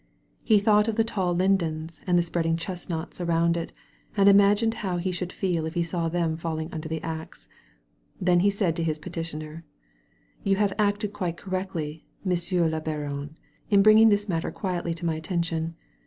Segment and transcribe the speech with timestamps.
[0.41, 3.71] He thought of the tall lindens and the spreading chestnuts around it
[4.17, 7.47] and imagined how he should feel if he saw them falling under the axe.
[8.19, 9.63] Then he said to his petitioner:
[10.43, 12.07] "You have acted quite correctly.
[12.25, 13.37] Monsieur le Baron,
[13.69, 15.75] in bringing this matter quietly to my atten tion.